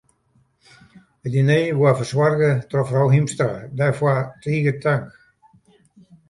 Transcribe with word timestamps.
It 1.25 1.31
diner 1.33 1.75
waard 1.81 1.99
fersoarge 1.99 2.49
troch 2.69 2.89
frou 2.91 3.07
Hiemstra, 3.13 3.51
dêrfoar 3.77 4.19
tige 4.41 4.73
tank. 4.83 5.05